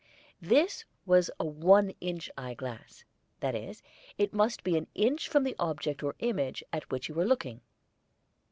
[0.41, 3.03] This was a one inch eyeglass;
[3.39, 3.83] that is,
[4.17, 7.61] it must be an inch from the object or image at which you are looking.